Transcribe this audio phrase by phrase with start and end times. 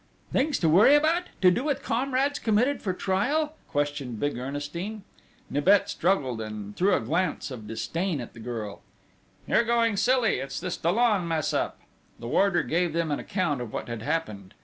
[0.33, 5.03] "Things to worry about to do with comrades committed for trial?" questioned big Ernestine.
[5.47, 8.81] Nibet shrugged and threw a glance of disdain at the girl:
[9.47, 10.39] "You're going silly!
[10.39, 11.81] It's this Dollon mess up!"
[12.17, 14.55] The warder gave them an account of what had happened.